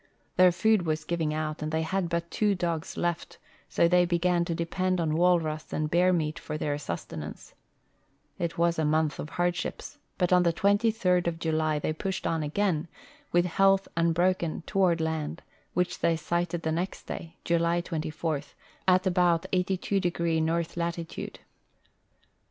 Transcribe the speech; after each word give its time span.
Their 0.35 0.51
food 0.51 0.81
was 0.87 1.03
giving 1.03 1.31
out 1.31 1.61
and 1.61 1.71
the}'' 1.71 1.83
had 1.83 2.09
but 2.09 2.31
two 2.31 2.55
dogs 2.55 2.97
left, 2.97 3.37
so 3.69 3.87
they 3.87 4.03
began 4.03 4.43
to 4.45 4.55
depend 4.55 4.99
on 4.99 5.13
walrus 5.13 5.71
and 5.71 5.93
hear 5.93 6.11
meat 6.11 6.39
for 6.39 6.57
their 6.57 6.75
sustenance. 6.79 7.53
It 8.39 8.57
was 8.57 8.79
a 8.79 8.83
month 8.83 9.19
of 9.19 9.29
hardships, 9.29 9.99
hut 10.19 10.33
on 10.33 10.41
the 10.41 10.53
23d 10.53 11.27
of 11.27 11.37
July 11.37 11.77
they 11.77 11.93
pushed 11.93 12.25
on 12.25 12.41
again, 12.41 12.87
wdth 13.31 13.45
health 13.45 13.87
un 13.95 14.11
broken, 14.11 14.63
toward 14.65 15.01
land, 15.01 15.43
Avhich 15.77 15.99
they 15.99 16.15
sighted 16.15 16.63
the 16.63 16.71
next 16.71 17.03
day, 17.03 17.35
July 17.45 17.79
24, 17.81 18.41
at 18.87 19.05
about 19.05 19.45
82° 19.51 20.41
north 20.41 20.77
latitude. 20.77 21.41